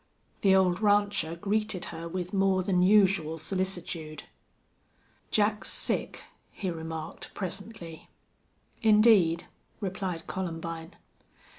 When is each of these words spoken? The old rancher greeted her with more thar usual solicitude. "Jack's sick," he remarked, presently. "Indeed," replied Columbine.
The 0.41 0.55
old 0.55 0.81
rancher 0.81 1.35
greeted 1.35 1.85
her 1.93 2.07
with 2.07 2.33
more 2.33 2.63
thar 2.63 2.73
usual 2.73 3.37
solicitude. 3.37 4.23
"Jack's 5.29 5.71
sick," 5.71 6.23
he 6.49 6.71
remarked, 6.71 7.29
presently. 7.35 8.09
"Indeed," 8.81 9.45
replied 9.79 10.25
Columbine. 10.25 10.95